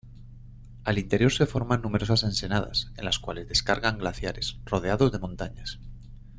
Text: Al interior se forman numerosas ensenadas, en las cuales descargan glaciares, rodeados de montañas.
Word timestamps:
Al 0.83 0.97
interior 0.97 1.31
se 1.31 1.45
forman 1.45 1.83
numerosas 1.83 2.23
ensenadas, 2.23 2.91
en 2.97 3.05
las 3.05 3.19
cuales 3.19 3.47
descargan 3.47 3.99
glaciares, 3.99 4.57
rodeados 4.65 5.11
de 5.11 5.19
montañas. 5.19 5.77